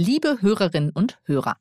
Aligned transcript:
liebe 0.00 0.38
Hörerinnen 0.40 0.92
und 0.92 1.18
Hörer. 1.24 1.58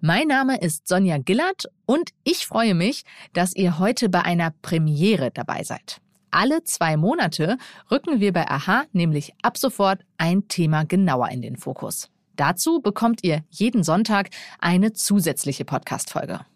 Mein 0.00 0.28
Name 0.28 0.60
ist 0.60 0.86
Sonja 0.86 1.18
Gillert 1.18 1.64
und 1.86 2.10
ich 2.22 2.46
freue 2.46 2.74
mich, 2.74 3.02
dass 3.32 3.56
ihr 3.56 3.80
heute 3.80 4.08
bei 4.08 4.22
einer 4.22 4.54
Premiere 4.62 5.32
dabei 5.32 5.64
seid. 5.64 6.00
Alle 6.30 6.62
zwei 6.62 6.96
Monate 6.96 7.58
rücken 7.90 8.20
wir 8.20 8.32
bei 8.32 8.48
Aha 8.48 8.84
nämlich 8.92 9.32
ab 9.42 9.58
sofort 9.58 10.02
ein 10.18 10.46
Thema 10.46 10.84
genauer 10.84 11.30
in 11.30 11.42
den 11.42 11.56
Fokus. 11.56 12.10
Dazu 12.36 12.80
bekommt 12.80 13.24
ihr 13.24 13.42
jeden 13.50 13.82
Sonntag 13.82 14.30
eine 14.60 14.92
zusätzliche 14.92 15.64
Podcast-Folge. 15.64 16.46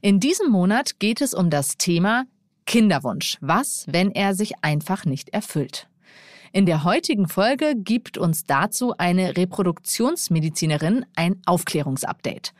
In 0.00 0.20
diesem 0.20 0.48
Monat 0.48 1.00
geht 1.00 1.20
es 1.20 1.34
um 1.34 1.50
das 1.50 1.76
Thema 1.76 2.24
Kinderwunsch. 2.66 3.36
Was, 3.40 3.84
wenn 3.88 4.12
er 4.12 4.32
sich 4.32 4.62
einfach 4.62 5.04
nicht 5.06 5.30
erfüllt? 5.30 5.87
In 6.52 6.66
der 6.66 6.84
heutigen 6.84 7.28
Folge 7.28 7.74
gibt 7.76 8.16
uns 8.16 8.44
dazu 8.44 8.94
eine 8.96 9.36
Reproduktionsmedizinerin 9.36 11.04
ein 11.14 11.42
Aufklärungsupdate. 11.44 12.54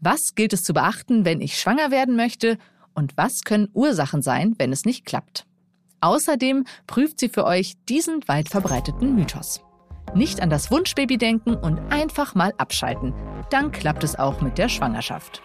Was 0.00 0.34
gilt 0.34 0.52
es 0.52 0.64
zu 0.64 0.72
beachten, 0.72 1.24
wenn 1.24 1.40
ich 1.40 1.58
schwanger 1.58 1.90
werden 1.90 2.16
möchte? 2.16 2.58
Und 2.94 3.16
was 3.16 3.42
können 3.42 3.68
Ursachen 3.72 4.22
sein, 4.22 4.54
wenn 4.58 4.72
es 4.72 4.84
nicht 4.84 5.04
klappt? 5.04 5.46
Außerdem 6.00 6.64
prüft 6.86 7.20
sie 7.20 7.28
für 7.28 7.44
euch 7.44 7.74
diesen 7.88 8.26
weit 8.26 8.48
verbreiteten 8.48 9.14
Mythos. 9.14 9.62
Nicht 10.14 10.40
an 10.40 10.50
das 10.50 10.70
Wunschbaby 10.70 11.18
denken 11.18 11.54
und 11.54 11.78
einfach 11.92 12.34
mal 12.34 12.52
abschalten. 12.56 13.14
Dann 13.50 13.70
klappt 13.70 14.02
es 14.02 14.18
auch 14.18 14.40
mit 14.40 14.58
der 14.58 14.68
Schwangerschaft. 14.68 15.42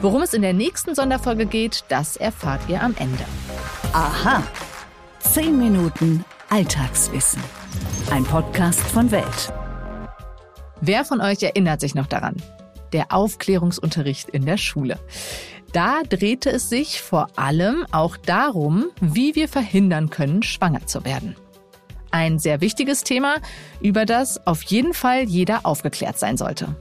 Worum 0.00 0.22
es 0.22 0.34
in 0.34 0.42
der 0.42 0.52
nächsten 0.52 0.94
Sonderfolge 0.94 1.46
geht, 1.46 1.84
das 1.88 2.16
erfahrt 2.16 2.60
ihr 2.68 2.80
am 2.80 2.94
Ende. 2.96 3.24
Aha. 3.92 4.44
Zehn 5.18 5.58
Minuten 5.58 6.24
Alltagswissen. 6.50 7.42
Ein 8.10 8.24
Podcast 8.24 8.80
von 8.80 9.10
Welt. 9.10 9.52
Wer 10.80 11.04
von 11.04 11.20
euch 11.20 11.42
erinnert 11.42 11.80
sich 11.80 11.94
noch 11.94 12.06
daran? 12.06 12.36
Der 12.94 13.12
Aufklärungsunterricht 13.12 14.30
in 14.30 14.46
der 14.46 14.56
Schule. 14.56 14.98
Da 15.74 16.00
drehte 16.08 16.50
es 16.50 16.70
sich 16.70 17.02
vor 17.02 17.28
allem 17.36 17.84
auch 17.92 18.16
darum, 18.16 18.86
wie 19.02 19.34
wir 19.34 19.46
verhindern 19.46 20.08
können, 20.08 20.42
schwanger 20.42 20.86
zu 20.86 21.04
werden. 21.04 21.36
Ein 22.10 22.38
sehr 22.38 22.62
wichtiges 22.62 23.04
Thema, 23.04 23.36
über 23.82 24.06
das 24.06 24.46
auf 24.46 24.62
jeden 24.62 24.94
Fall 24.94 25.24
jeder 25.24 25.66
aufgeklärt 25.66 26.18
sein 26.18 26.38
sollte. 26.38 26.74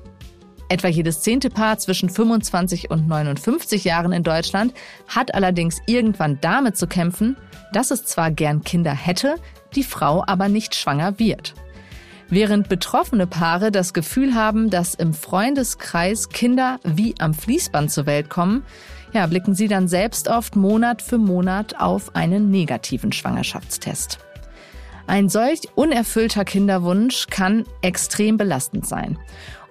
Etwa 0.69 0.87
jedes 0.89 1.21
zehnte 1.21 1.49
Paar 1.49 1.77
zwischen 1.77 2.09
25 2.09 2.91
und 2.91 3.07
59 3.07 3.83
Jahren 3.85 4.11
in 4.11 4.23
Deutschland 4.23 4.73
hat 5.07 5.33
allerdings 5.33 5.79
irgendwann 5.85 6.39
damit 6.41 6.77
zu 6.77 6.87
kämpfen, 6.87 7.37
dass 7.71 7.91
es 7.91 8.03
zwar 8.03 8.31
gern 8.31 8.63
Kinder 8.63 8.93
hätte, 8.93 9.35
die 9.75 9.83
Frau 9.83 10.23
aber 10.25 10.49
nicht 10.49 10.75
schwanger 10.75 11.19
wird. 11.19 11.53
Während 12.29 12.67
betroffene 12.67 13.25
Paare 13.25 13.71
das 13.71 13.93
Gefühl 13.93 14.35
haben, 14.35 14.69
dass 14.69 14.95
im 14.95 15.13
Freundeskreis 15.13 16.27
Kinder 16.27 16.79
wie 16.83 17.15
am 17.19 17.33
Fließband 17.33 17.89
zur 17.89 18.05
Welt 18.05 18.29
kommen, 18.29 18.63
ja, 19.13 19.25
blicken 19.27 19.55
sie 19.55 19.69
dann 19.69 19.87
selbst 19.87 20.27
oft 20.27 20.57
Monat 20.57 21.01
für 21.01 21.17
Monat 21.17 21.79
auf 21.79 22.15
einen 22.15 22.51
negativen 22.51 23.13
Schwangerschaftstest. 23.13 24.19
Ein 25.07 25.29
solch 25.29 25.61
unerfüllter 25.75 26.43
Kinderwunsch 26.43 27.27
kann 27.27 27.65
extrem 27.81 28.35
belastend 28.35 28.85
sein. 28.85 29.17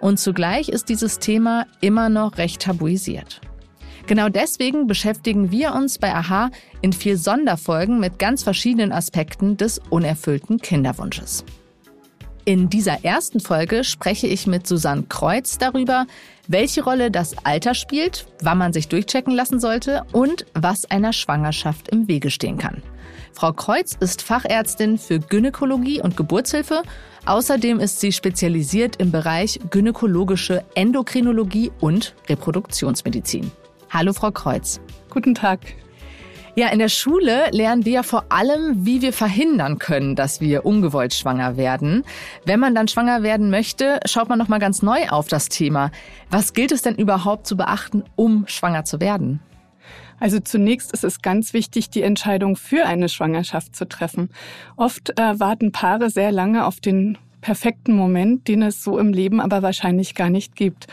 Und 0.00 0.18
zugleich 0.18 0.70
ist 0.70 0.88
dieses 0.88 1.18
Thema 1.18 1.66
immer 1.82 2.08
noch 2.08 2.38
recht 2.38 2.62
tabuisiert. 2.62 3.42
Genau 4.06 4.28
deswegen 4.30 4.86
beschäftigen 4.86 5.50
wir 5.50 5.74
uns 5.74 5.98
bei 5.98 6.14
AHA 6.14 6.50
in 6.80 6.92
vier 6.92 7.18
Sonderfolgen 7.18 8.00
mit 8.00 8.18
ganz 8.18 8.44
verschiedenen 8.44 8.92
Aspekten 8.92 9.56
des 9.56 9.80
unerfüllten 9.90 10.58
Kinderwunsches. 10.58 11.44
In 12.46 12.70
dieser 12.70 13.04
ersten 13.04 13.40
Folge 13.40 13.82
spreche 13.82 14.28
ich 14.28 14.46
mit 14.46 14.68
Susanne 14.68 15.02
Kreuz 15.08 15.58
darüber, 15.58 16.06
welche 16.46 16.84
Rolle 16.84 17.10
das 17.10 17.34
Alter 17.44 17.74
spielt, 17.74 18.26
wann 18.40 18.58
man 18.58 18.72
sich 18.72 18.86
durchchecken 18.86 19.34
lassen 19.34 19.58
sollte 19.58 20.04
und 20.12 20.46
was 20.54 20.88
einer 20.88 21.12
Schwangerschaft 21.12 21.88
im 21.88 22.06
Wege 22.06 22.30
stehen 22.30 22.56
kann. 22.56 22.82
Frau 23.32 23.52
Kreuz 23.52 23.96
ist 24.00 24.22
Fachärztin 24.22 24.98
für 24.98 25.18
Gynäkologie 25.18 26.00
und 26.00 26.16
Geburtshilfe. 26.16 26.82
Außerdem 27.26 27.80
ist 27.80 28.00
sie 28.00 28.12
spezialisiert 28.12 28.96
im 28.96 29.10
Bereich 29.10 29.60
gynäkologische 29.70 30.64
Endokrinologie 30.74 31.72
und 31.80 32.14
Reproduktionsmedizin. 32.28 33.50
Hallo, 33.90 34.12
Frau 34.12 34.30
Kreuz. 34.30 34.80
Guten 35.10 35.34
Tag. 35.34 35.60
Ja, 36.58 36.68
in 36.68 36.78
der 36.78 36.88
Schule 36.88 37.50
lernen 37.50 37.84
wir 37.84 37.92
ja 37.92 38.02
vor 38.02 38.24
allem, 38.30 38.86
wie 38.86 39.02
wir 39.02 39.12
verhindern 39.12 39.78
können, 39.78 40.16
dass 40.16 40.40
wir 40.40 40.64
ungewollt 40.64 41.12
schwanger 41.12 41.58
werden. 41.58 42.02
Wenn 42.46 42.60
man 42.60 42.74
dann 42.74 42.88
schwanger 42.88 43.22
werden 43.22 43.50
möchte, 43.50 44.00
schaut 44.06 44.30
man 44.30 44.38
noch 44.38 44.48
mal 44.48 44.58
ganz 44.58 44.80
neu 44.80 45.06
auf 45.10 45.28
das 45.28 45.50
Thema. 45.50 45.90
Was 46.30 46.54
gilt 46.54 46.72
es 46.72 46.80
denn 46.80 46.94
überhaupt 46.94 47.46
zu 47.46 47.58
beachten, 47.58 48.04
um 48.16 48.46
schwanger 48.46 48.86
zu 48.86 49.00
werden? 49.00 49.40
Also 50.18 50.40
zunächst 50.40 50.92
ist 50.92 51.04
es 51.04 51.22
ganz 51.22 51.52
wichtig, 51.52 51.90
die 51.90 52.02
Entscheidung 52.02 52.56
für 52.56 52.86
eine 52.86 53.08
Schwangerschaft 53.08 53.76
zu 53.76 53.88
treffen. 53.88 54.30
Oft 54.76 55.18
äh, 55.18 55.38
warten 55.38 55.72
Paare 55.72 56.10
sehr 56.10 56.32
lange 56.32 56.66
auf 56.66 56.80
den 56.80 57.18
perfekten 57.40 57.94
Moment, 57.94 58.48
den 58.48 58.62
es 58.62 58.82
so 58.82 58.98
im 58.98 59.12
Leben 59.12 59.40
aber 59.40 59.62
wahrscheinlich 59.62 60.14
gar 60.14 60.30
nicht 60.30 60.56
gibt. 60.56 60.88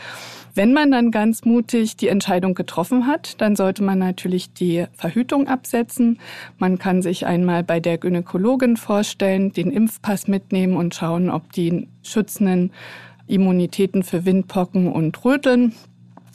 Wenn 0.54 0.72
man 0.72 0.92
dann 0.92 1.10
ganz 1.10 1.44
mutig 1.44 1.96
die 1.96 2.06
Entscheidung 2.06 2.54
getroffen 2.54 3.08
hat, 3.08 3.40
dann 3.40 3.56
sollte 3.56 3.82
man 3.82 3.98
natürlich 3.98 4.52
die 4.52 4.86
Verhütung 4.92 5.48
absetzen. 5.48 6.20
Man 6.58 6.78
kann 6.78 7.02
sich 7.02 7.26
einmal 7.26 7.64
bei 7.64 7.80
der 7.80 7.98
Gynäkologin 7.98 8.76
vorstellen, 8.76 9.52
den 9.52 9.72
Impfpass 9.72 10.28
mitnehmen 10.28 10.76
und 10.76 10.94
schauen, 10.94 11.28
ob 11.28 11.52
die 11.52 11.88
schützenden 12.04 12.70
Immunitäten 13.26 14.04
für 14.04 14.24
Windpocken 14.24 14.92
und 14.92 15.24
Röteln 15.24 15.74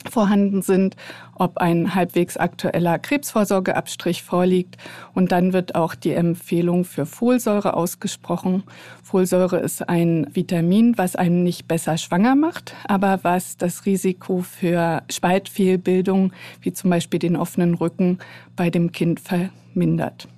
vorhanden 0.08 0.62
sind, 0.62 0.96
ob 1.34 1.58
ein 1.58 1.94
halbwegs 1.94 2.36
aktueller 2.36 2.98
Krebsvorsorgeabstrich 2.98 4.22
vorliegt 4.22 4.76
und 5.14 5.32
dann 5.32 5.52
wird 5.52 5.74
auch 5.74 5.94
die 5.94 6.12
Empfehlung 6.12 6.84
für 6.84 7.06
Folsäure 7.06 7.74
ausgesprochen. 7.74 8.62
Folsäure 9.02 9.58
ist 9.58 9.88
ein 9.88 10.26
Vitamin, 10.32 10.96
was 10.96 11.16
einen 11.16 11.42
nicht 11.42 11.68
besser 11.68 11.98
schwanger 11.98 12.34
macht, 12.34 12.74
aber 12.86 13.20
was 13.22 13.56
das 13.56 13.86
Risiko 13.86 14.40
für 14.42 15.02
Spaltfehlbildung, 15.10 16.32
wie 16.60 16.72
zum 16.72 16.90
Beispiel 16.90 17.18
den 17.18 17.36
offenen 17.36 17.74
Rücken, 17.74 18.18
bei 18.56 18.70
dem 18.70 18.92
Kind 18.92 19.20
vermindert. 19.20 20.28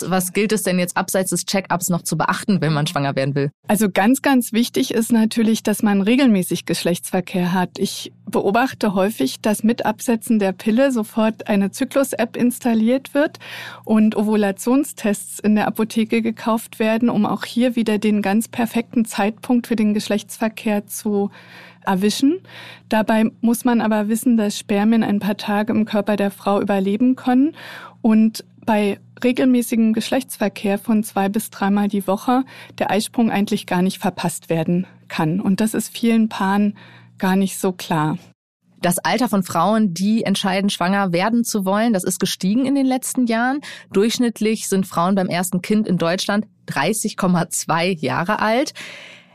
Was 0.00 0.32
gilt 0.32 0.52
es 0.52 0.62
denn 0.62 0.78
jetzt 0.78 0.96
abseits 0.96 1.30
des 1.30 1.44
Check-ups 1.44 1.88
noch 1.88 2.02
zu 2.02 2.16
beachten, 2.16 2.60
wenn 2.60 2.72
man 2.72 2.86
schwanger 2.86 3.16
werden 3.16 3.34
will? 3.34 3.50
Also 3.68 3.88
ganz, 3.90 4.22
ganz 4.22 4.52
wichtig 4.52 4.92
ist 4.92 5.12
natürlich, 5.12 5.62
dass 5.62 5.82
man 5.82 6.02
regelmäßig 6.02 6.66
Geschlechtsverkehr 6.66 7.52
hat. 7.52 7.78
Ich 7.78 8.12
beobachte 8.26 8.94
häufig, 8.94 9.40
dass 9.40 9.62
mit 9.62 9.84
Absetzen 9.84 10.38
der 10.38 10.52
Pille 10.52 10.92
sofort 10.92 11.48
eine 11.48 11.70
Zyklus-App 11.70 12.36
installiert 12.36 13.14
wird 13.14 13.38
und 13.84 14.16
Ovulationstests 14.16 15.40
in 15.40 15.54
der 15.54 15.66
Apotheke 15.66 16.22
gekauft 16.22 16.78
werden, 16.78 17.10
um 17.10 17.26
auch 17.26 17.44
hier 17.44 17.76
wieder 17.76 17.98
den 17.98 18.22
ganz 18.22 18.48
perfekten 18.48 19.04
Zeitpunkt 19.04 19.66
für 19.66 19.76
den 19.76 19.94
Geschlechtsverkehr 19.94 20.86
zu 20.86 21.30
erwischen. 21.84 22.40
Dabei 22.88 23.30
muss 23.40 23.64
man 23.64 23.80
aber 23.80 24.08
wissen, 24.08 24.36
dass 24.36 24.58
Spermien 24.58 25.02
ein 25.02 25.20
paar 25.20 25.36
Tage 25.36 25.72
im 25.72 25.84
Körper 25.84 26.16
der 26.16 26.30
Frau 26.30 26.60
überleben 26.60 27.16
können 27.16 27.54
und 28.02 28.44
bei 28.64 29.00
regelmäßigem 29.22 29.92
Geschlechtsverkehr 29.92 30.78
von 30.78 31.02
zwei 31.02 31.28
bis 31.28 31.50
dreimal 31.50 31.88
die 31.88 32.06
Woche 32.06 32.44
der 32.78 32.90
Eisprung 32.90 33.30
eigentlich 33.30 33.66
gar 33.66 33.82
nicht 33.82 33.98
verpasst 33.98 34.48
werden 34.48 34.86
kann. 35.08 35.40
Und 35.40 35.60
das 35.60 35.74
ist 35.74 35.96
vielen 35.96 36.28
Paaren 36.28 36.76
gar 37.18 37.36
nicht 37.36 37.58
so 37.58 37.72
klar. 37.72 38.18
Das 38.82 38.98
Alter 38.98 39.28
von 39.28 39.42
Frauen, 39.42 39.92
die 39.92 40.24
entscheiden, 40.24 40.70
schwanger 40.70 41.12
werden 41.12 41.44
zu 41.44 41.66
wollen, 41.66 41.92
das 41.92 42.02
ist 42.02 42.18
gestiegen 42.18 42.64
in 42.64 42.74
den 42.74 42.86
letzten 42.86 43.26
Jahren. 43.26 43.60
Durchschnittlich 43.92 44.68
sind 44.68 44.86
Frauen 44.86 45.14
beim 45.14 45.28
ersten 45.28 45.60
Kind 45.60 45.86
in 45.86 45.98
Deutschland 45.98 46.46
30,2 46.68 47.98
Jahre 47.98 48.38
alt. 48.38 48.72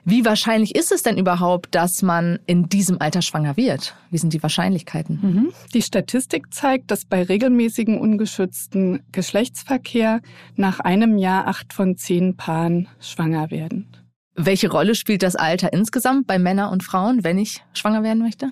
Wie 0.08 0.24
wahrscheinlich 0.24 0.76
ist 0.76 0.92
es 0.92 1.02
denn 1.02 1.18
überhaupt, 1.18 1.74
dass 1.74 2.04
man 2.04 2.38
in 2.46 2.70
diesem 2.70 3.02
Alter 3.02 3.24
schwanger 3.24 3.58
wird? 3.58 3.96
Wie 4.12 4.20
sind 4.20 4.34
die 4.34 4.44
Wahrscheinlichkeiten? 4.44 5.20
Mhm. 5.22 5.53
Die 5.74 5.82
Statistik 5.82 6.53
zeigt, 6.53 6.91
dass 6.91 7.06
bei 7.06 7.24
regelmäßigen 7.24 8.00
ungeschützten 8.00 9.02
Geschlechtsverkehr 9.12 10.22
nach 10.56 10.79
einem 10.79 11.18
Jahr 11.18 11.47
acht 11.47 11.74
von 11.74 11.97
zehn 11.97 12.38
Paaren 12.38 12.88
schwanger 13.00 13.50
werden. 13.50 13.88
Welche 14.35 14.70
Rolle 14.70 14.94
spielt 14.94 15.24
das 15.24 15.35
Alter 15.35 15.74
insgesamt 15.74 16.28
bei 16.28 16.38
Männern 16.38 16.72
und 16.72 16.84
Frauen, 16.84 17.24
wenn 17.24 17.40
ich 17.40 17.64
schwanger 17.74 18.03
werden 18.03 18.22
möchte? 18.22 18.52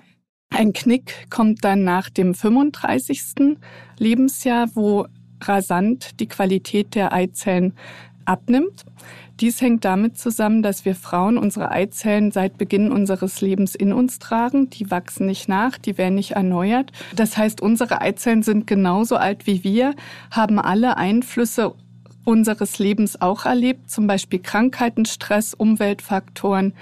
Ein 0.50 0.72
Knick 0.72 1.28
kommt 1.30 1.64
dann 1.64 1.84
nach 1.84 2.10
dem 2.10 2.34
35. 2.34 3.58
Lebensjahr, 3.98 4.70
wo 4.74 5.06
rasant 5.40 6.18
die 6.18 6.26
Qualität 6.26 6.96
der 6.96 7.12
Eizellen 7.12 7.74
abnimmt. 8.24 8.84
Dies 9.40 9.60
hängt 9.60 9.84
damit 9.84 10.16
zusammen, 10.16 10.62
dass 10.62 10.84
wir 10.84 10.94
Frauen 10.94 11.38
unsere 11.38 11.70
Eizellen 11.70 12.30
seit 12.30 12.56
Beginn 12.56 12.92
unseres 12.92 13.40
Lebens 13.40 13.74
in 13.74 13.92
uns 13.92 14.20
tragen. 14.20 14.70
Die 14.70 14.90
wachsen 14.90 15.26
nicht 15.26 15.48
nach, 15.48 15.76
die 15.76 15.98
werden 15.98 16.14
nicht 16.14 16.32
erneuert. 16.32 16.92
Das 17.16 17.36
heißt, 17.36 17.60
unsere 17.60 18.00
Eizellen 18.00 18.42
sind 18.42 18.66
genauso 18.66 19.16
alt 19.16 19.46
wie 19.46 19.64
wir, 19.64 19.94
haben 20.30 20.60
alle 20.60 20.96
Einflüsse 20.96 21.74
unseres 22.24 22.78
Lebens 22.78 23.20
auch 23.20 23.44
erlebt, 23.44 23.90
zum 23.90 24.06
Beispiel 24.06 24.38
Krankheiten, 24.38 25.04
Stress, 25.04 25.52
Umweltfaktoren, 25.52 26.72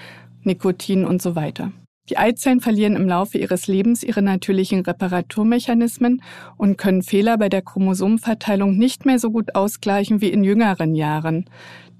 Nikotin 0.43 1.05
und 1.05 1.22
so 1.22 1.34
weiter. 1.34 1.72
Die 2.10 2.19
Eizellen 2.19 2.60
verlieren 2.60 2.96
im 2.96 3.06
Laufe 3.06 3.38
ihres 3.38 3.69
Lebens 3.69 4.02
ihre 4.02 4.22
natürlichen 4.22 4.81
Reparaturmechanismen 4.81 6.20
und 6.56 6.76
können 6.76 7.02
Fehler 7.02 7.38
bei 7.38 7.48
der 7.48 7.62
Chromosomenverteilung 7.62 8.76
nicht 8.76 9.06
mehr 9.06 9.20
so 9.20 9.31
gut 9.31 9.55
ausgleichen 9.55 10.20
wie 10.20 10.31
in 10.31 10.43
jüngeren 10.43 10.96
Jahren. 10.96 11.48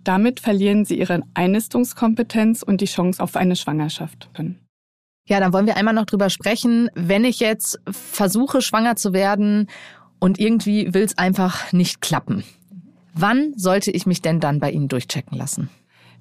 Damit 0.05 0.41
verlieren 0.41 0.85
sie 0.85 0.99
ihre 0.99 1.23
Einnistungskompetenz 1.35 2.63
und 2.63 2.81
die 2.81 2.87
Chance 2.87 3.23
auf 3.23 3.37
eine 3.37 3.57
Schwangerschaft. 3.57 4.29
Ja, 5.29 5.39
dann 5.39 5.53
wollen 5.53 5.67
wir 5.67 5.77
einmal 5.77 5.95
noch 5.95 6.07
drüber 6.07 6.31
sprechen, 6.31 6.91
wenn 6.95 7.25
ich 7.25 7.39
jetzt 7.39 7.81
versuche, 7.89 8.61
schwanger 8.61 8.97
zu 8.97 9.13
werden 9.13 9.69
und 10.19 10.41
irgendwie 10.41 10.93
will 10.93 11.03
es 11.03 11.17
einfach 11.17 11.73
nicht 11.73 12.01
klappen. 12.01 12.45
Wann 13.15 13.53
sollte 13.57 13.91
ich 13.91 14.07
mich 14.07 14.23
denn 14.23 14.41
dann 14.41 14.59
bei 14.59 14.71
Ihnen 14.71 14.89
durchchecken 14.89 15.37
lassen? 15.37 15.69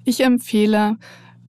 Ich 0.04 0.22
empfehle, 0.22 0.98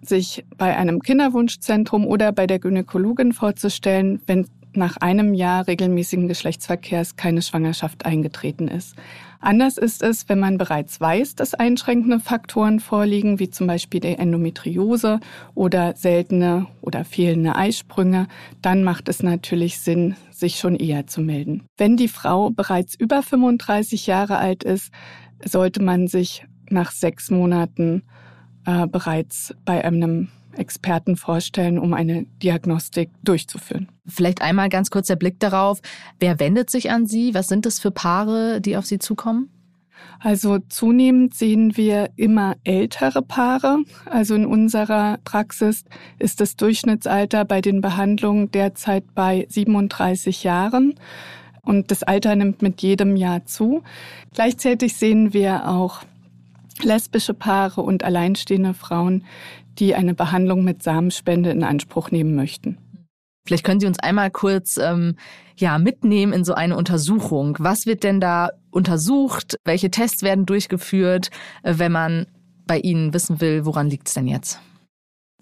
sich 0.01 0.45
bei 0.57 0.75
einem 0.75 1.01
Kinderwunschzentrum 1.01 2.06
oder 2.06 2.31
bei 2.31 2.47
der 2.47 2.59
Gynäkologin 2.59 3.33
vorzustellen, 3.33 4.21
wenn 4.25 4.47
nach 4.75 4.97
einem 4.97 5.33
Jahr 5.33 5.68
regelmäßigen 5.68 6.27
Geschlechtsverkehrs 6.27 7.15
keine 7.15 7.41
Schwangerschaft 7.41 8.06
eingetreten 8.06 8.68
ist. 8.68 8.95
Anders 9.44 9.78
ist 9.78 10.01
es, 10.01 10.30
wenn 10.30 10.40
man 10.40 10.57
bereits 10.57 11.01
weiß, 11.01 11.36
dass 11.36 11.54
einschränkende 11.54 12.22
Faktoren 12.22 12.80
vorliegen, 12.80 13.40
wie 13.40 13.50
zum 13.50 13.68
Beispiel 13.68 14.00
die 14.00 14.18
Endometriose 14.18 15.19
oder 15.54 15.98
seltene 15.98 16.68
oder 16.80 17.04
fehlende 17.04 17.57
Eisprünge, 17.57 18.28
dann 18.62 18.86
macht 18.86 19.10
es 19.10 19.22
natürlich 19.22 19.80
Sinn, 19.80 20.16
sich 20.31 20.56
schon 20.56 20.78
eher 20.78 21.07
zu 21.07 21.19
melden. 21.19 21.66
Wenn 21.75 21.98
die 21.98 22.07
Frau 22.07 22.51
bereits 22.51 22.95
über 22.95 23.22
35 23.22 24.07
Jahre 24.07 24.38
alt 24.38 24.63
ist, 24.63 24.92
sollte 25.44 25.84
man 25.84 26.07
sich 26.07 26.46
nach 26.69 26.92
sechs 26.92 27.30
Monaten 27.30 28.04
äh, 28.66 28.88
bereits 28.88 29.54
bei 29.66 29.84
einem 29.84 30.30
Experten 30.57 31.15
vorstellen, 31.15 31.79
um 31.79 31.94
eine 31.94 32.25
Diagnostik 32.41 33.09
durchzuführen. 33.23 33.89
Vielleicht 34.05 34.41
einmal 34.41 34.69
ganz 34.69 34.89
kurz 34.89 35.07
der 35.07 35.15
Blick 35.15 35.39
darauf, 35.39 35.81
wer 36.19 36.39
wendet 36.39 36.69
sich 36.69 36.91
an 36.91 37.05
Sie? 37.07 37.33
Was 37.33 37.47
sind 37.47 37.65
es 37.65 37.79
für 37.79 37.91
Paare, 37.91 38.61
die 38.61 38.77
auf 38.77 38.85
Sie 38.85 39.00
zukommen? 39.00 39.50
Also 40.19 40.59
zunehmend 40.69 41.33
sehen 41.33 41.75
wir 41.75 42.09
immer 42.15 42.55
ältere 42.63 43.21
Paare. 43.21 43.79
Also 44.05 44.35
in 44.35 44.45
unserer 44.45 45.17
Praxis 45.23 45.83
ist 46.19 46.39
das 46.39 46.55
Durchschnittsalter 46.55 47.45
bei 47.45 47.61
den 47.61 47.81
Behandlungen 47.81 48.51
derzeit 48.51 49.03
bei 49.15 49.45
37 49.50 50.44
Jahren. 50.44 50.95
Und 51.61 51.91
das 51.91 52.03
Alter 52.03 52.35
nimmt 52.35 52.61
mit 52.61 52.81
jedem 52.81 53.15
Jahr 53.15 53.45
zu. 53.45 53.83
Gleichzeitig 54.33 54.95
sehen 54.95 55.33
wir 55.33 55.67
auch 55.67 56.03
lesbische 56.81 57.33
Paare 57.33 57.81
und 57.81 58.03
alleinstehende 58.03 58.73
Frauen, 58.73 59.23
die 59.80 59.96
eine 59.96 60.14
Behandlung 60.14 60.64
mit 60.64 60.84
Samenspende 60.84 61.52
in 61.52 61.64
Anspruch 61.64 62.12
nehmen 62.12 62.36
möchten. 62.36 62.78
Vielleicht 63.46 63.66
können 63.66 63.80
Sie 63.80 63.88
uns 63.88 64.00
einmal 64.00 64.31
kurz 64.31 64.78
ähm, 64.78 65.16
ja 65.58 65.78
mitnehmen 65.78 66.31
in 66.31 66.46
so 66.46 66.54
eine 66.54 66.78
Untersuchung. 66.78 67.58
Was 67.60 67.86
wird 67.86 68.04
denn 68.04 68.22
da 68.22 68.52
untersucht? 68.72 69.58
Welche 69.66 69.92
Tests 69.92 70.24
werden 70.24 70.46
durchgeführt, 70.46 71.30
äh, 71.64 71.74
wenn 71.78 71.92
man 71.92 72.28
bei 72.66 72.80
Ihnen 72.80 73.14
wissen 73.14 73.42
will, 73.42 73.66
woran 73.66 73.90
liegt 73.90 74.08
es 74.08 74.14
denn 74.14 74.28
jetzt? 74.28 74.60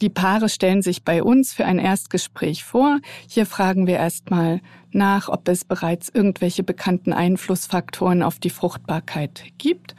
Die 0.01 0.09
Paare 0.09 0.49
stellen 0.49 0.81
sich 0.81 1.03
bei 1.03 1.21
uns 1.21 1.53
für 1.53 1.65
ein 1.65 1.77
Erstgespräch 1.77 2.63
vor. 2.63 2.99
Hier 3.29 3.45
fragen 3.45 3.85
wir 3.85 3.97
erstmal 3.97 4.61
nach, 4.89 5.29
ob 5.29 5.47
es 5.47 5.63
bereits 5.63 6.09
irgendwelche 6.09 6.63
bekannten 6.63 7.13
Einflussfaktoren 7.13 8.23
auf 8.23 8.39
die 8.39 8.49
Fruchtbarkeit 8.49 9.43
gibt. 9.59 9.95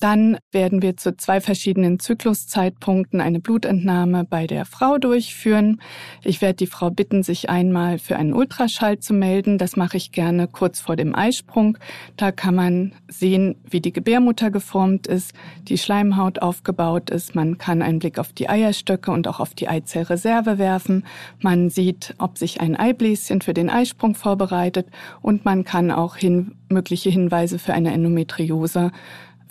Dann 0.00 0.38
werden 0.52 0.82
wir 0.82 0.96
zu 0.96 1.16
zwei 1.16 1.40
verschiedenen 1.40 1.98
Zykluszeitpunkten 1.98 3.20
eine 3.20 3.40
Blutentnahme 3.40 4.24
bei 4.24 4.46
der 4.46 4.64
Frau 4.64 4.98
durchführen. 4.98 5.80
Ich 6.22 6.40
werde 6.40 6.56
die 6.56 6.66
Frau 6.66 6.90
bitten, 6.90 7.22
sich 7.22 7.50
einmal 7.50 7.98
für 7.98 8.16
einen 8.16 8.32
Ultraschall 8.32 8.98
zu 8.98 9.12
melden. 9.12 9.58
Das 9.58 9.76
mache 9.76 9.96
ich 9.96 10.12
gerne 10.12 10.46
kurz 10.46 10.80
vor 10.80 10.96
dem 10.96 11.14
Eisprung. 11.14 11.78
Da 12.16 12.32
kann 12.32 12.54
man 12.54 12.92
sehen, 13.08 13.56
wie 13.68 13.80
die 13.80 13.92
Gebärmutter 13.92 14.50
geformt 14.50 15.06
ist, 15.06 15.32
die 15.62 15.78
Schleimhaut 15.78 16.40
aufgebaut 16.40 17.10
ist. 17.10 17.34
Man 17.34 17.58
kann 17.58 17.82
einen 17.82 17.98
Blick 17.98 18.18
auf 18.18 18.32
die 18.32 18.48
Eierstöcke 18.48 19.10
und 19.10 19.26
auch 19.26 19.40
auf 19.40 19.54
die 19.54 19.68
Eizellreserve 19.68 20.58
werfen. 20.58 21.04
Man 21.40 21.70
sieht, 21.70 22.14
ob 22.18 22.38
sich 22.38 22.60
ein 22.60 22.76
Eibläschen 22.76 23.40
für 23.40 23.54
den 23.54 23.70
Eisprung 23.70 24.14
vorbereitet 24.14 24.86
und 25.22 25.44
man 25.44 25.64
kann 25.64 25.90
auch 25.90 26.16
hin, 26.16 26.52
mögliche 26.68 27.10
Hinweise 27.10 27.58
für 27.58 27.74
eine 27.74 27.92
Endometriose 27.92 28.92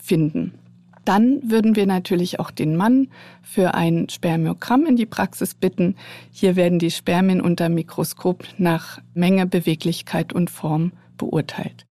finden. 0.08 0.54
Dann 1.06 1.40
würden 1.50 1.76
wir 1.78 1.86
natürlich 1.86 2.40
auch 2.40 2.52
den 2.52 2.76
Mann 2.76 3.08
für 3.42 3.74
ein 3.74 4.10
Spermiogramm 4.10 4.86
in 4.86 4.98
die 4.98 5.06
Praxis 5.06 5.54
bitten. 5.54 5.96
Hier 6.32 6.58
werden 6.58 6.80
die 6.80 6.92
Spermien 6.92 7.40
unter 7.40 7.70
Mikroskop 7.70 8.44
nach 8.58 9.00
Menge, 9.14 9.46
Beweglichkeit 9.46 10.34
und 10.34 10.50
Form 10.50 10.92
beurteilt. 11.18 11.86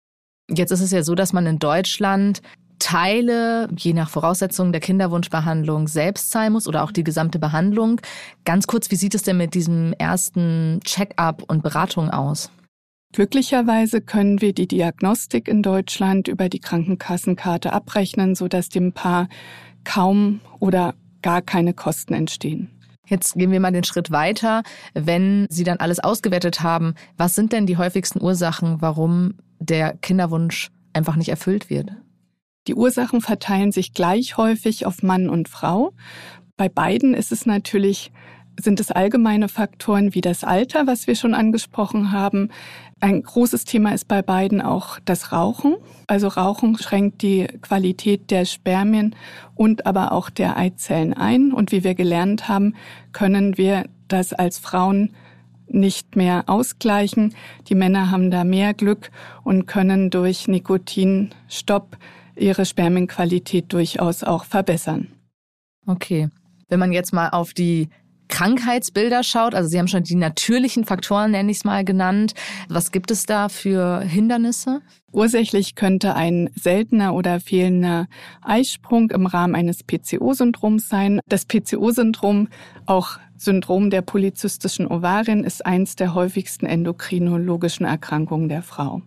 Jetzt 0.50 0.70
ist 0.70 0.82
es 0.82 0.90
ja 0.90 1.02
so, 1.02 1.14
dass 1.14 1.32
man 1.32 1.46
in 1.46 1.58
Deutschland 1.58 2.42
Teile, 2.78 3.68
je 3.74 3.94
nach 3.94 4.10
Voraussetzungen 4.10 4.72
der 4.72 4.82
Kinderwunschbehandlung, 4.82 5.88
selbst 5.88 6.30
zahlen 6.30 6.52
muss 6.52 6.68
oder 6.68 6.84
auch 6.84 6.92
die 6.92 7.04
gesamte 7.04 7.38
Behandlung. 7.38 8.02
Ganz 8.44 8.66
kurz, 8.66 8.90
wie 8.90 8.96
sieht 8.96 9.14
es 9.14 9.22
denn 9.22 9.38
mit 9.38 9.54
diesem 9.54 9.94
ersten 9.94 10.80
Check-up 10.84 11.42
und 11.46 11.62
Beratung 11.62 12.10
aus? 12.10 12.50
Glücklicherweise 13.12 14.00
können 14.00 14.40
wir 14.40 14.52
die 14.52 14.68
Diagnostik 14.68 15.48
in 15.48 15.62
Deutschland 15.62 16.28
über 16.28 16.48
die 16.48 16.60
Krankenkassenkarte 16.60 17.72
abrechnen, 17.72 18.34
sodass 18.34 18.68
dem 18.68 18.92
Paar 18.92 19.28
kaum 19.84 20.40
oder 20.58 20.94
gar 21.22 21.42
keine 21.42 21.72
Kosten 21.72 22.14
entstehen. 22.14 22.70
Jetzt 23.06 23.34
gehen 23.34 23.52
wir 23.52 23.60
mal 23.60 23.72
den 23.72 23.84
Schritt 23.84 24.10
weiter. 24.10 24.62
Wenn 24.92 25.46
Sie 25.48 25.64
dann 25.64 25.78
alles 25.78 26.00
ausgewertet 26.00 26.62
haben, 26.62 26.94
was 27.16 27.34
sind 27.34 27.52
denn 27.52 27.66
die 27.66 27.76
häufigsten 27.76 28.20
Ursachen, 28.20 28.82
warum 28.82 29.34
der 29.60 29.96
Kinderwunsch 29.96 30.70
einfach 30.92 31.16
nicht 31.16 31.28
erfüllt 31.28 31.70
wird? 31.70 31.92
Die 32.66 32.74
Ursachen 32.74 33.20
verteilen 33.20 33.70
sich 33.70 33.94
gleich 33.94 34.36
häufig 34.36 34.86
auf 34.86 35.04
Mann 35.04 35.28
und 35.28 35.48
Frau. 35.48 35.92
Bei 36.56 36.68
beiden 36.68 37.14
ist 37.14 37.30
es 37.30 37.46
natürlich 37.46 38.10
sind 38.60 38.80
es 38.80 38.90
allgemeine 38.90 39.48
Faktoren 39.48 40.14
wie 40.14 40.20
das 40.20 40.44
Alter, 40.44 40.86
was 40.86 41.06
wir 41.06 41.14
schon 41.14 41.34
angesprochen 41.34 42.12
haben. 42.12 42.50
Ein 43.00 43.22
großes 43.22 43.64
Thema 43.64 43.92
ist 43.92 44.08
bei 44.08 44.22
beiden 44.22 44.62
auch 44.62 44.98
das 45.04 45.32
Rauchen. 45.32 45.76
Also 46.06 46.28
Rauchen 46.28 46.78
schränkt 46.78 47.22
die 47.22 47.46
Qualität 47.60 48.30
der 48.30 48.44
Spermien 48.44 49.14
und 49.54 49.86
aber 49.86 50.12
auch 50.12 50.30
der 50.30 50.56
Eizellen 50.56 51.12
ein. 51.12 51.52
Und 51.52 51.72
wie 51.72 51.84
wir 51.84 51.94
gelernt 51.94 52.48
haben, 52.48 52.74
können 53.12 53.58
wir 53.58 53.84
das 54.08 54.32
als 54.32 54.58
Frauen 54.58 55.14
nicht 55.68 56.16
mehr 56.16 56.44
ausgleichen. 56.46 57.34
Die 57.68 57.74
Männer 57.74 58.10
haben 58.10 58.30
da 58.30 58.44
mehr 58.44 58.72
Glück 58.72 59.10
und 59.42 59.66
können 59.66 60.10
durch 60.10 60.48
Nikotinstopp 60.48 61.98
ihre 62.36 62.64
Spermienqualität 62.64 63.72
durchaus 63.72 64.22
auch 64.22 64.44
verbessern. 64.44 65.08
Okay. 65.86 66.28
Wenn 66.68 66.80
man 66.80 66.92
jetzt 66.92 67.12
mal 67.12 67.30
auf 67.30 67.52
die 67.52 67.88
Krankheitsbilder 68.28 69.22
schaut, 69.22 69.54
also 69.54 69.68
Sie 69.68 69.78
haben 69.78 69.88
schon 69.88 70.02
die 70.02 70.14
natürlichen 70.14 70.84
Faktoren, 70.84 71.30
nenne 71.30 71.50
ich 71.50 71.58
es 71.58 71.64
mal, 71.64 71.84
genannt. 71.84 72.34
Was 72.68 72.92
gibt 72.92 73.10
es 73.10 73.24
da 73.24 73.48
für 73.48 74.00
Hindernisse? 74.00 74.82
Ursächlich 75.12 75.74
könnte 75.74 76.14
ein 76.14 76.50
seltener 76.54 77.14
oder 77.14 77.40
fehlender 77.40 78.06
Eisprung 78.42 79.10
im 79.10 79.26
Rahmen 79.26 79.54
eines 79.54 79.82
PCO-Syndroms 79.84 80.88
sein. 80.88 81.20
Das 81.28 81.46
PCO-Syndrom, 81.46 82.48
auch 82.84 83.18
Syndrom 83.36 83.90
der 83.90 84.02
polyzystischen 84.02 84.86
Ovarien, 84.86 85.44
ist 85.44 85.64
eins 85.64 85.96
der 85.96 86.14
häufigsten 86.14 86.66
endokrinologischen 86.66 87.86
Erkrankungen 87.86 88.48
der 88.48 88.62
Frau. 88.62 89.02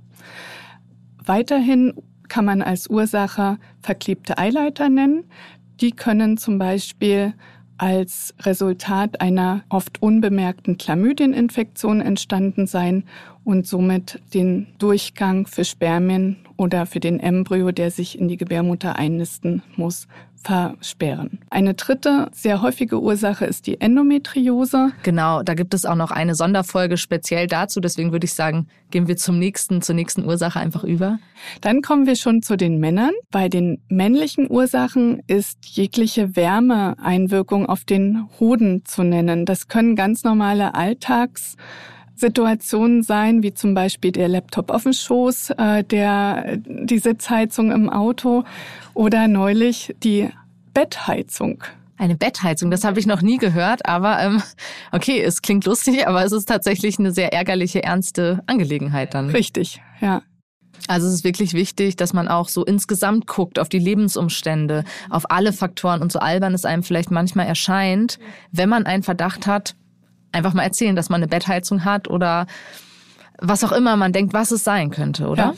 Weiterhin 1.23 1.93
kann 2.27 2.45
man 2.45 2.61
als 2.61 2.89
Ursache 2.89 3.57
verklebte 3.81 4.37
Eileiter 4.37 4.89
nennen. 4.89 5.25
Die 5.81 5.91
können 5.91 6.37
zum 6.37 6.57
Beispiel 6.57 7.33
als 7.79 8.35
Resultat 8.41 9.21
einer 9.21 9.63
oft 9.69 10.01
unbemerkten 10.01 10.77
Chlamydieninfektion 10.77 12.01
entstanden 12.01 12.67
sein 12.67 13.05
und 13.43 13.65
somit 13.65 14.21
den 14.33 14.67
Durchgang 14.77 15.47
für 15.47 15.63
Spermien 15.63 16.37
oder 16.57 16.85
für 16.85 16.99
den 16.99 17.19
Embryo, 17.19 17.71
der 17.71 17.89
sich 17.89 18.19
in 18.19 18.27
die 18.27 18.37
Gebärmutter 18.37 18.97
einnisten 18.97 19.63
muss, 19.77 20.07
versperren. 20.41 21.39
Eine 21.49 21.73
dritte 21.73 22.29
sehr 22.33 22.61
häufige 22.61 23.01
Ursache 23.01 23.45
ist 23.45 23.67
die 23.67 23.81
Endometriose. 23.81 24.91
Genau, 25.03 25.43
da 25.43 25.53
gibt 25.53 25.73
es 25.73 25.85
auch 25.85 25.95
noch 25.95 26.11
eine 26.11 26.35
Sonderfolge 26.35 26.97
speziell 26.97 27.47
dazu. 27.47 27.79
Deswegen 27.79 28.11
würde 28.11 28.25
ich 28.25 28.33
sagen, 28.33 28.67
gehen 28.91 29.07
wir 29.07 29.17
zum 29.17 29.37
nächsten, 29.37 29.81
zur 29.81 29.95
nächsten 29.95 30.25
Ursache 30.25 30.59
einfach 30.59 30.83
über. 30.83 31.19
Dann 31.61 31.81
kommen 31.81 32.05
wir 32.05 32.15
schon 32.15 32.41
zu 32.41 32.55
den 32.55 32.79
Männern. 32.79 33.11
Bei 33.31 33.49
den 33.49 33.81
männlichen 33.89 34.49
Ursachen 34.49 35.21
ist 35.27 35.65
jegliche 35.65 36.35
Wärmeeinwirkung 36.35 37.65
auf 37.65 37.83
den 37.83 38.27
Hoden 38.39 38.85
zu 38.85 39.03
nennen. 39.03 39.45
Das 39.45 39.67
können 39.67 39.95
ganz 39.95 40.23
normale 40.23 40.73
Alltags 40.75 41.55
Situationen 42.19 43.03
sein, 43.03 43.43
wie 43.43 43.53
zum 43.53 43.73
Beispiel 43.73 44.11
der 44.11 44.27
Laptop 44.27 44.71
auf 44.71 44.83
dem 44.83 44.93
Schoß, 44.93 45.51
äh, 45.51 45.83
der, 45.83 46.57
die 46.57 46.99
Sitzheizung 46.99 47.71
im 47.71 47.89
Auto 47.89 48.43
oder 48.93 49.27
neulich 49.27 49.95
die 50.03 50.29
Bettheizung. 50.73 51.63
Eine 51.97 52.15
Bettheizung, 52.15 52.71
das 52.71 52.83
habe 52.83 52.99
ich 52.99 53.07
noch 53.07 53.21
nie 53.21 53.37
gehört, 53.37 53.85
aber 53.85 54.21
ähm, 54.21 54.41
okay, 54.91 55.21
es 55.21 55.41
klingt 55.41 55.65
lustig, 55.65 56.07
aber 56.07 56.23
es 56.23 56.31
ist 56.31 56.45
tatsächlich 56.45 56.97
eine 56.97 57.11
sehr 57.11 57.33
ärgerliche, 57.33 57.83
ernste 57.83 58.41
Angelegenheit 58.47 59.13
dann. 59.13 59.29
Richtig, 59.29 59.81
ja. 59.99 60.21
Also 60.87 61.07
es 61.07 61.13
ist 61.13 61.23
wirklich 61.23 61.53
wichtig, 61.53 61.97
dass 61.97 62.13
man 62.13 62.27
auch 62.27 62.47
so 62.47 62.63
insgesamt 62.63 63.27
guckt 63.27 63.59
auf 63.59 63.67
die 63.69 63.79
Lebensumstände, 63.79 64.85
auf 65.09 65.29
alle 65.29 65.51
Faktoren 65.51 66.01
und 66.01 66.11
so 66.11 66.19
albern 66.19 66.53
es 66.53 66.63
einem 66.63 66.83
vielleicht 66.83 67.11
manchmal 67.11 67.47
erscheint, 67.47 68.17
wenn 68.51 68.69
man 68.69 68.85
einen 68.85 69.03
Verdacht 69.03 69.45
hat, 69.45 69.75
einfach 70.31 70.53
mal 70.53 70.63
erzählen, 70.63 70.95
dass 70.95 71.09
man 71.09 71.21
eine 71.21 71.27
Bettheizung 71.27 71.85
hat 71.85 72.09
oder 72.09 72.47
was 73.41 73.63
auch 73.63 73.71
immer 73.71 73.95
man 73.95 74.13
denkt, 74.13 74.33
was 74.33 74.51
es 74.51 74.63
sein 74.63 74.91
könnte, 74.91 75.27
oder? 75.27 75.43
Ja. 75.43 75.53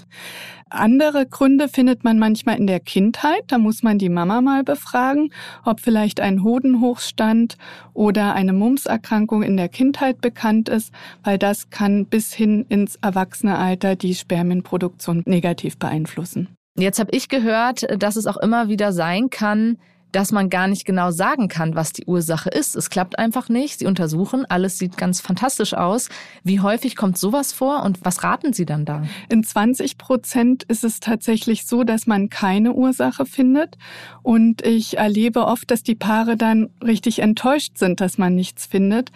Andere 0.70 1.26
Gründe 1.26 1.68
findet 1.68 2.06
man 2.06 2.18
manchmal 2.18 2.58
in 2.58 2.66
der 2.66 2.80
Kindheit. 2.80 3.44
Da 3.48 3.58
muss 3.58 3.84
man 3.84 3.98
die 3.98 4.08
Mama 4.08 4.40
mal 4.40 4.64
befragen, 4.64 5.34
ob 5.66 5.82
vielleicht 5.82 6.22
ein 6.22 6.44
Hodenhochstand 6.44 7.58
oder 7.94 8.34
eine 8.36 8.54
Mumpserkrankung 8.54 9.44
in 9.44 9.58
der 9.58 9.68
Kindheit 9.68 10.22
bekannt 10.22 10.70
ist, 10.70 10.94
weil 11.24 11.38
das 11.38 11.72
kann 11.72 12.06
bis 12.06 12.34
hin 12.34 12.66
ins 12.70 12.96
Erwachsenealter 12.96 13.98
die 13.98 14.16
Spermienproduktion 14.16 15.24
negativ 15.26 15.78
beeinflussen. 15.78 16.56
Jetzt 16.78 17.00
habe 17.00 17.12
ich 17.12 17.28
gehört, 17.28 17.86
dass 18.02 18.16
es 18.16 18.26
auch 18.26 18.38
immer 18.38 18.70
wieder 18.70 18.94
sein 18.94 19.30
kann, 19.30 19.78
dass 20.12 20.32
man 20.32 20.50
gar 20.50 20.68
nicht 20.68 20.86
genau 20.86 21.12
sagen 21.12 21.48
kann, 21.48 21.76
was 21.76 21.94
die 21.94 22.06
Ursache 22.06 22.50
ist. 22.50 22.76
Es 22.76 22.90
klappt 22.90 23.18
einfach 23.18 23.50
nicht. 23.50 23.80
Sie 23.80 23.86
untersuchen, 23.86 24.46
alles 24.50 24.78
sieht 24.78 24.98
ganz 24.98 25.22
fantastisch 25.22 25.74
aus. 25.74 26.10
Wie 26.44 26.60
häufig 26.60 26.96
kommt 26.96 27.18
sowas 27.18 27.54
vor 27.54 27.84
und 27.84 28.00
was 28.04 28.24
raten 28.24 28.54
Sie 28.54 28.66
dann 28.66 28.86
da? 28.86 29.04
In 29.30 29.44
20 29.44 29.98
Prozent 29.98 30.64
ist 30.64 30.84
es 30.84 31.00
tatsächlich 31.00 31.66
so, 31.66 31.84
dass 31.84 32.08
man 32.08 32.30
keine 32.30 32.74
Ursache 32.74 33.26
findet. 33.26 33.78
Und 34.24 34.66
ich 34.66 34.98
erlebe 34.98 35.46
oft, 35.46 35.72
dass 35.72 35.84
die 35.84 35.96
Paare 35.96 36.38
dann 36.38 36.70
richtig 36.84 37.20
enttäuscht 37.20 37.78
sind, 37.78 38.02
dass 38.02 38.18
man 38.18 38.36
nichts 38.36 38.66
findet, 38.66 39.12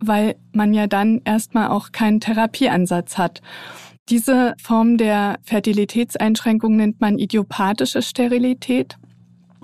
weil 0.00 0.36
man 0.52 0.74
ja 0.74 0.86
dann 0.86 1.20
erstmal 1.24 1.68
auch 1.68 1.92
keinen 1.92 2.20
Therapieansatz 2.20 3.18
hat. 3.18 3.40
Diese 4.08 4.54
Form 4.62 4.96
der 4.96 5.38
Fertilitätseinschränkung 5.42 6.76
nennt 6.76 7.00
man 7.00 7.18
idiopathische 7.18 8.00
Sterilität. 8.00 8.96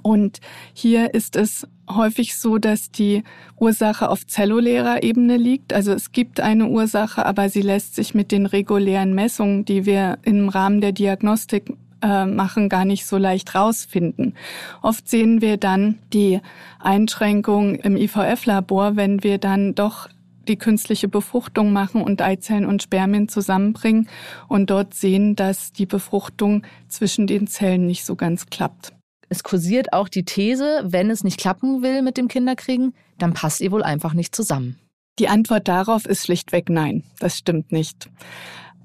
Und 0.05 0.41
hier 0.75 1.15
ist 1.15 1.35
es 1.35 1.67
häufig 1.89 2.37
so, 2.37 2.59
dass 2.59 2.91
die 2.91 3.23
Ursache 3.59 4.11
auf 4.11 4.27
zellulärer 4.27 5.03
Ebene 5.03 5.39
liegt. 5.39 5.73
Also 5.73 5.93
es 5.93 6.13
gibt 6.13 6.41
eine 6.41 6.67
Ursache, 6.69 7.25
aber 7.25 7.49
sie 7.49 7.63
lässt 7.63 7.95
sich 7.95 8.13
mit 8.13 8.31
den 8.31 8.45
regulären 8.45 9.15
Messungen, 9.15 9.65
die 9.65 9.87
wir 9.87 10.19
im 10.23 10.51
Rahmen 10.51 10.83
der 10.83 10.93
Diagnostik 10.93 11.73
äh, 12.03 12.27
machen, 12.27 12.69
gar 12.69 12.85
nicht 12.85 13.07
so 13.07 13.17
leicht 13.17 13.55
rausfinden. 13.55 14.35
Oft 14.83 15.09
sehen 15.09 15.41
wir 15.41 15.57
dann 15.57 15.99
die 16.13 16.41
Einschränkung 16.81 17.77
im 17.77 17.97
IVF-Labor, 17.97 18.97
wenn 18.97 19.23
wir 19.23 19.39
dann 19.39 19.75
doch 19.75 20.11
die 20.49 20.57
künstliche 20.57 21.09
Befruchtung 21.09 21.73
machen 21.73 22.03
und 22.03 22.21
Eizellen 22.21 22.67
und 22.67 22.83
Spermien 22.83 23.29
zusammenbringen 23.29 24.11
und 24.49 24.69
dort 24.69 24.93
sehen, 24.93 25.35
dass 25.35 25.73
die 25.73 25.87
Befruchtung 25.87 26.63
zwischen 26.89 27.27
den 27.27 27.47
Zellen 27.47 27.87
nicht 27.87 28.05
so 28.05 28.17
ganz 28.17 28.51
klappt. 28.51 28.93
Es 29.35 29.43
kursiert 29.43 29.93
auch 29.93 30.09
die 30.09 30.25
These, 30.25 30.83
wenn 30.85 31.11
es 31.11 31.25
nicht 31.25 31.41
klappen 31.41 31.83
will 31.83 32.03
mit 32.03 32.17
dem 32.17 32.29
Kinderkriegen, 32.29 32.95
dann 33.19 33.35
passt 33.35 33.61
ihr 33.61 33.73
wohl 33.73 33.83
einfach 33.83 34.15
nicht 34.15 34.33
zusammen. 34.33 34.79
Die 35.19 35.27
Antwort 35.27 35.67
darauf 35.67 36.07
ist 36.07 36.25
schlichtweg 36.25 36.69
nein. 36.69 37.03
Das 37.19 37.37
stimmt 37.37 37.73
nicht. 37.73 38.09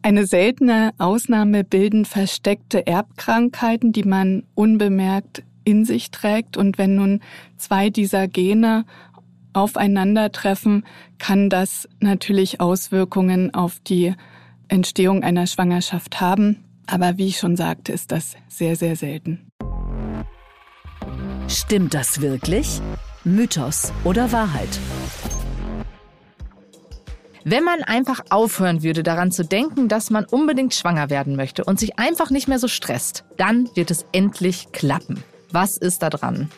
Eine 0.02 0.26
seltene 0.26 0.90
Ausnahme 0.98 1.64
bilden 1.64 2.04
versteckte 2.04 2.88
Erbkrankheiten, 2.88 3.92
die 3.92 4.02
man 4.02 4.42
unbemerkt 4.56 5.44
in 5.66 5.86
sich 5.86 6.10
trägt. 6.10 6.58
Und 6.58 6.80
wenn 6.80 6.96
nun 6.96 7.22
zwei 7.58 7.92
dieser 7.92 8.28
Gene 8.28 8.86
aufeinandertreffen, 9.54 10.84
kann 11.20 11.52
das 11.52 11.88
natürlich 12.00 12.60
Auswirkungen 12.60 13.54
auf 13.54 13.80
die 13.82 14.16
Entstehung 14.68 15.22
einer 15.22 15.46
Schwangerschaft 15.46 16.20
haben. 16.20 16.64
Aber 16.88 17.20
wie 17.20 17.28
ich 17.28 17.38
schon 17.38 17.56
sagte, 17.56 17.92
ist 17.92 18.12
das 18.12 18.36
sehr, 18.48 18.76
sehr 18.76 18.96
selten. 18.96 19.49
Stimmt 21.50 21.96
das 21.96 22.22
wirklich? 22.22 22.80
Mythos 23.24 23.92
oder 24.04 24.32
Wahrheit? 24.32 24.70
Wenn 27.44 27.64
man 27.64 27.82
einfach 27.84 28.22
aufhören 28.30 28.84
würde, 28.84 29.02
daran 29.02 29.32
zu 29.32 29.44
denken, 29.44 29.88
dass 29.88 30.12
man 30.12 30.26
unbedingt 30.26 30.76
schwanger 30.76 31.10
werden 31.10 31.36
möchte 31.36 31.64
und 31.64 31.80
sich 31.80 31.98
einfach 31.98 32.30
nicht 32.30 32.48
mehr 32.48 32.60
so 32.60 32.68
stresst, 32.68 33.24
dann 33.38 33.68
wird 33.74 33.90
es 33.90 34.06
endlich 34.12 34.72
klappen. 34.74 35.24
Was 35.52 35.76
ist 35.76 36.04
da 36.04 36.12
dran? 36.12 36.52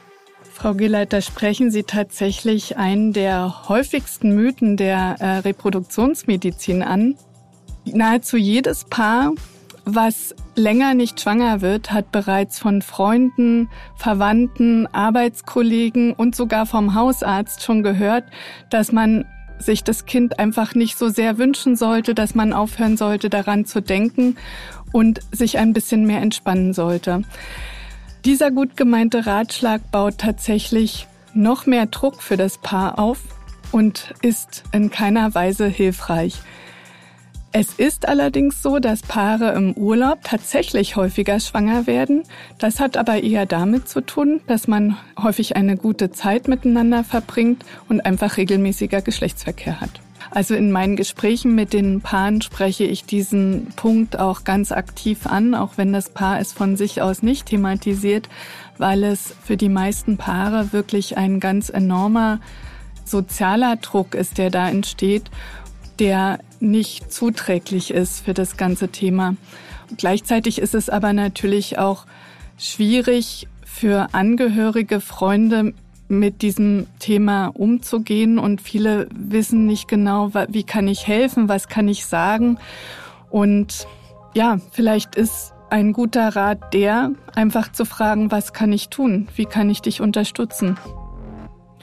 Frau 0.43 0.73
Gilleiter, 0.73 1.21
sprechen 1.21 1.71
Sie 1.71 1.83
tatsächlich 1.83 2.75
einen 2.75 3.13
der 3.13 3.69
häufigsten 3.69 4.35
Mythen 4.35 4.75
der 4.75 5.15
äh, 5.19 5.37
Reproduktionsmedizin 5.37 6.83
an. 6.83 7.15
Nahezu 7.85 8.35
jedes 8.35 8.83
Paar 8.83 9.31
was 9.85 10.35
länger 10.55 10.93
nicht 10.93 11.21
schwanger 11.21 11.61
wird, 11.61 11.91
hat 11.91 12.11
bereits 12.11 12.59
von 12.59 12.81
Freunden, 12.81 13.69
Verwandten, 13.95 14.87
Arbeitskollegen 14.87 16.13
und 16.13 16.35
sogar 16.35 16.65
vom 16.65 16.93
Hausarzt 16.93 17.63
schon 17.63 17.83
gehört, 17.83 18.25
dass 18.69 18.91
man 18.91 19.25
sich 19.59 19.83
das 19.83 20.05
Kind 20.05 20.39
einfach 20.39 20.75
nicht 20.75 20.97
so 20.97 21.09
sehr 21.09 21.37
wünschen 21.37 21.75
sollte, 21.75 22.15
dass 22.15 22.35
man 22.35 22.53
aufhören 22.53 22.97
sollte, 22.97 23.29
daran 23.29 23.65
zu 23.65 23.81
denken 23.81 24.37
und 24.91 25.21
sich 25.31 25.57
ein 25.57 25.73
bisschen 25.73 26.05
mehr 26.05 26.21
entspannen 26.21 26.73
sollte. 26.73 27.21
Dieser 28.25 28.51
gut 28.51 28.77
gemeinte 28.77 29.25
Ratschlag 29.25 29.81
baut 29.91 30.19
tatsächlich 30.19 31.07
noch 31.33 31.65
mehr 31.65 31.85
Druck 31.85 32.21
für 32.21 32.37
das 32.37 32.57
Paar 32.57 32.99
auf 32.99 33.19
und 33.71 34.13
ist 34.21 34.63
in 34.71 34.89
keiner 34.89 35.33
Weise 35.33 35.67
hilfreich. 35.67 36.41
Es 37.53 37.73
ist 37.73 38.07
allerdings 38.07 38.61
so, 38.61 38.79
dass 38.79 39.01
Paare 39.01 39.51
im 39.51 39.73
Urlaub 39.73 40.19
tatsächlich 40.23 40.95
häufiger 40.95 41.37
schwanger 41.41 41.85
werden. 41.85 42.23
Das 42.59 42.79
hat 42.79 42.95
aber 42.95 43.23
eher 43.23 43.45
damit 43.45 43.89
zu 43.89 43.99
tun, 43.99 44.39
dass 44.47 44.69
man 44.69 44.95
häufig 45.21 45.57
eine 45.57 45.75
gute 45.75 46.11
Zeit 46.11 46.47
miteinander 46.47 47.03
verbringt 47.03 47.65
und 47.89 48.05
einfach 48.05 48.37
regelmäßiger 48.37 49.01
Geschlechtsverkehr 49.01 49.81
hat. 49.81 49.99
Also 50.29 50.55
in 50.55 50.71
meinen 50.71 50.95
Gesprächen 50.95 51.53
mit 51.53 51.73
den 51.73 51.99
Paaren 51.99 52.41
spreche 52.41 52.85
ich 52.85 53.03
diesen 53.03 53.67
Punkt 53.75 54.17
auch 54.17 54.45
ganz 54.45 54.71
aktiv 54.71 55.27
an, 55.27 55.53
auch 55.53 55.73
wenn 55.75 55.91
das 55.91 56.09
Paar 56.09 56.39
es 56.39 56.53
von 56.53 56.77
sich 56.77 57.01
aus 57.01 57.21
nicht 57.21 57.47
thematisiert, 57.47 58.29
weil 58.77 59.03
es 59.03 59.35
für 59.43 59.57
die 59.57 59.67
meisten 59.67 60.15
Paare 60.15 60.71
wirklich 60.71 61.17
ein 61.17 61.41
ganz 61.41 61.69
enormer 61.69 62.39
sozialer 63.03 63.75
Druck 63.75 64.15
ist, 64.15 64.37
der 64.37 64.51
da 64.51 64.69
entsteht 64.69 65.29
der 65.99 66.39
nicht 66.61 67.11
zuträglich 67.11 67.91
ist 67.91 68.23
für 68.23 68.33
das 68.33 68.57
ganze 68.57 68.89
Thema. 68.89 69.35
gleichzeitig 69.97 70.59
ist 70.59 70.73
es 70.73 70.89
aber 70.89 71.11
natürlich 71.11 71.77
auch 71.77 72.05
schwierig 72.57 73.47
für 73.65 74.13
Angehörige, 74.13 75.01
Freunde 75.01 75.73
mit 76.07 76.41
diesem 76.41 76.87
Thema 76.99 77.47
umzugehen 77.47 78.37
und 78.37 78.61
viele 78.61 79.07
wissen 79.13 79.65
nicht 79.65 79.87
genau, 79.87 80.31
wie 80.49 80.63
kann 80.63 80.87
ich 80.87 81.07
helfen, 81.07 81.49
was 81.49 81.69
kann 81.69 81.87
ich 81.87 82.05
sagen. 82.05 82.57
Und 83.29 83.87
ja, 84.33 84.57
vielleicht 84.71 85.15
ist 85.15 85.53
ein 85.69 85.93
guter 85.93 86.35
Rat 86.35 86.73
der, 86.73 87.11
einfach 87.33 87.71
zu 87.71 87.85
fragen, 87.85 88.29
was 88.29 88.51
kann 88.51 88.73
ich 88.73 88.89
tun? 88.89 89.29
Wie 89.35 89.45
kann 89.45 89.69
ich 89.69 89.81
dich 89.81 90.01
unterstützen? 90.01 90.77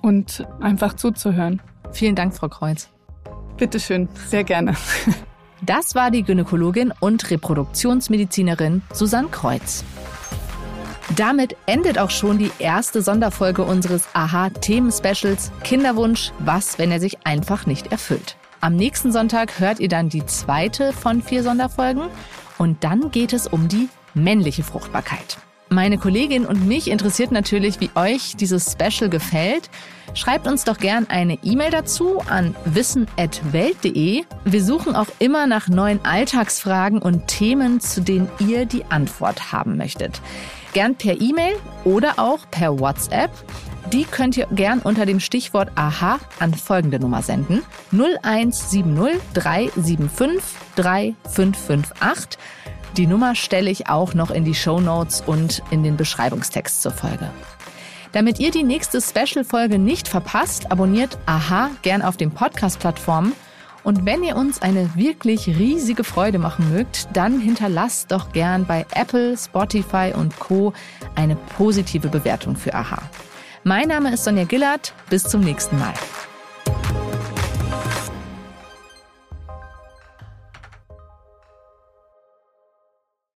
Und 0.02 0.46
einfach 0.60 0.94
zuzuhören. 0.94 1.62
Vielen 1.92 2.14
Dank, 2.14 2.34
Frau 2.34 2.48
Kreuz. 2.48 2.90
Bitteschön, 3.58 4.08
sehr 4.28 4.44
gerne. 4.44 4.74
Das 5.60 5.96
war 5.96 6.12
die 6.12 6.22
Gynäkologin 6.22 6.92
und 7.00 7.30
Reproduktionsmedizinerin 7.30 8.82
Susanne 8.92 9.28
Kreuz. 9.28 9.84
Damit 11.16 11.56
endet 11.66 11.98
auch 11.98 12.10
schon 12.10 12.38
die 12.38 12.52
erste 12.60 13.02
Sonderfolge 13.02 13.64
unseres 13.64 14.06
AHA-Themen-Specials 14.12 15.50
Kinderwunsch, 15.64 16.30
was, 16.38 16.78
wenn 16.78 16.92
er 16.92 17.00
sich 17.00 17.26
einfach 17.26 17.66
nicht 17.66 17.90
erfüllt. 17.90 18.36
Am 18.60 18.76
nächsten 18.76 19.10
Sonntag 19.10 19.58
hört 19.58 19.80
ihr 19.80 19.88
dann 19.88 20.08
die 20.08 20.26
zweite 20.26 20.92
von 20.92 21.22
vier 21.22 21.42
Sonderfolgen 21.42 22.04
und 22.58 22.84
dann 22.84 23.10
geht 23.10 23.32
es 23.32 23.46
um 23.46 23.68
die 23.68 23.88
männliche 24.14 24.62
Fruchtbarkeit. 24.62 25.38
Meine 25.70 25.98
Kollegin 25.98 26.46
und 26.46 26.66
mich 26.66 26.90
interessiert 26.90 27.30
natürlich, 27.30 27.80
wie 27.80 27.90
euch 27.94 28.36
dieses 28.36 28.72
Special 28.72 29.10
gefällt. 29.10 29.68
Schreibt 30.14 30.46
uns 30.46 30.64
doch 30.64 30.78
gern 30.78 31.06
eine 31.10 31.38
E-Mail 31.42 31.70
dazu 31.70 32.22
an 32.26 32.56
wissen.welt.de. 32.64 34.24
Wir 34.44 34.64
suchen 34.64 34.96
auch 34.96 35.08
immer 35.18 35.46
nach 35.46 35.68
neuen 35.68 36.02
Alltagsfragen 36.04 37.02
und 37.02 37.28
Themen, 37.28 37.80
zu 37.80 38.00
denen 38.00 38.30
ihr 38.38 38.64
die 38.64 38.86
Antwort 38.86 39.52
haben 39.52 39.76
möchtet. 39.76 40.22
Gern 40.72 40.94
per 40.94 41.20
E-Mail 41.20 41.56
oder 41.84 42.18
auch 42.18 42.50
per 42.50 42.80
WhatsApp. 42.80 43.30
Die 43.92 44.04
könnt 44.04 44.36
ihr 44.36 44.46
gern 44.50 44.80
unter 44.80 45.06
dem 45.06 45.20
Stichwort 45.20 45.70
AHA 45.74 46.18
an 46.40 46.54
folgende 46.54 46.98
Nummer 46.98 47.22
senden. 47.22 47.62
0170 47.92 48.84
375 49.34 50.42
3558. 50.76 52.38
Die 52.96 53.06
Nummer 53.06 53.34
stelle 53.34 53.70
ich 53.70 53.88
auch 53.88 54.14
noch 54.14 54.30
in 54.30 54.44
die 54.44 54.54
Show 54.54 54.80
Notes 54.80 55.22
und 55.24 55.62
in 55.70 55.82
den 55.82 55.96
Beschreibungstext 55.96 56.82
zur 56.82 56.92
Folge. 56.92 57.30
Damit 58.12 58.40
ihr 58.40 58.50
die 58.50 58.62
nächste 58.62 59.00
Special-Folge 59.00 59.78
nicht 59.78 60.08
verpasst, 60.08 60.72
abonniert 60.72 61.18
Aha 61.26 61.70
gern 61.82 62.02
auf 62.02 62.16
den 62.16 62.30
Podcast-Plattformen. 62.30 63.32
Und 63.84 64.04
wenn 64.04 64.22
ihr 64.22 64.36
uns 64.36 64.60
eine 64.60 64.96
wirklich 64.96 65.46
riesige 65.46 66.04
Freude 66.04 66.38
machen 66.38 66.72
mögt, 66.72 67.08
dann 67.12 67.40
hinterlasst 67.40 68.10
doch 68.10 68.32
gern 68.32 68.66
bei 68.66 68.86
Apple, 68.94 69.36
Spotify 69.36 70.12
und 70.14 70.38
Co. 70.38 70.72
eine 71.14 71.36
positive 71.56 72.08
Bewertung 72.08 72.56
für 72.56 72.74
Aha. 72.74 72.98
Mein 73.64 73.88
Name 73.88 74.12
ist 74.12 74.24
Sonja 74.24 74.44
Gillard. 74.44 74.92
Bis 75.10 75.24
zum 75.24 75.42
nächsten 75.42 75.78
Mal. 75.78 75.94